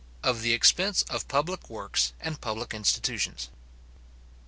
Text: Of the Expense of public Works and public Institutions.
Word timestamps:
Of 0.23 0.41
the 0.41 0.51
Expense 0.53 1.03
of 1.11 1.27
public 1.27 1.69
Works 1.69 2.13
and 2.19 2.41
public 2.41 2.73
Institutions. 2.73 3.49